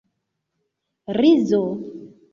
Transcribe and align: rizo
rizo 1.17 1.61